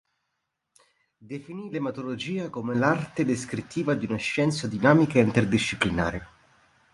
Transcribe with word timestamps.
Definì 1.31 1.69
l'ematologia 1.69 2.49
come 2.49 2.73
la 2.73 2.89
"arte 2.89 3.23
descrittiva 3.23 3.93
di 3.93 4.07
una 4.07 4.17
scienza 4.17 4.67
dinamica 4.67 5.19
e 5.19 5.21
interdisciplinare". 5.21 6.27